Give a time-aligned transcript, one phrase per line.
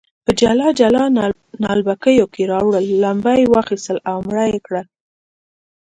[0.25, 1.03] په جلا جلا
[1.63, 4.85] نعلبکیو کې راوړل، لمبه یې واخیستل او مړه یې کړل.